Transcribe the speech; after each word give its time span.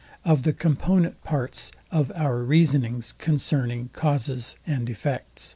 IV. 0.25 0.31
OF 0.31 0.41
THE 0.41 0.53
COMPONENT 0.53 1.23
PARTS 1.23 1.71
OF 1.91 2.11
OUR 2.15 2.43
REASONINGS 2.43 3.11
CONCERNING 3.19 3.91
CAUSE 3.93 4.55
AND 4.65 4.89
EFFECT. 4.89 5.49